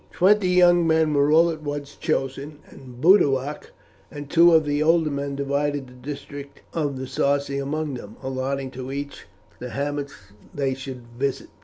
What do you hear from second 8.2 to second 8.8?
allotting